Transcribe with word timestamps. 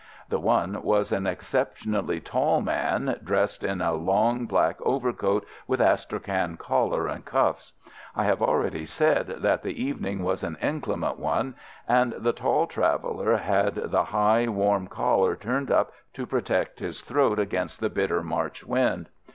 The 0.29 0.39
one 0.39 0.81
was 0.81 1.11
an 1.11 1.27
exceptionally 1.27 2.19
tall 2.19 2.59
man, 2.61 3.19
dressed 3.23 3.63
in 3.63 3.81
a 3.81 3.93
long 3.93 4.47
black 4.47 4.77
overcoat 4.81 5.45
with 5.67 5.79
Astrakhan 5.79 6.57
collar 6.57 7.05
and 7.05 7.23
cuffs. 7.23 7.73
I 8.15 8.23
have 8.23 8.41
already 8.41 8.83
said 8.83 9.27
that 9.27 9.61
the 9.61 9.79
evening 9.79 10.23
was 10.23 10.41
an 10.41 10.57
inclement 10.59 11.19
one, 11.19 11.53
and 11.87 12.13
the 12.13 12.33
tall 12.33 12.65
traveller 12.65 13.37
had 13.37 13.75
the 13.75 14.05
high, 14.05 14.47
warm 14.47 14.87
collar 14.87 15.35
turned 15.35 15.69
up 15.69 15.91
to 16.13 16.25
protect 16.25 16.79
his 16.79 17.01
throat 17.01 17.37
against 17.37 17.79
the 17.79 17.87
bitter 17.91 18.23
March 18.23 18.65
wind. 18.65 19.07